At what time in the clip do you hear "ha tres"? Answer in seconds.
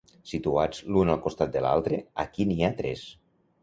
2.71-3.09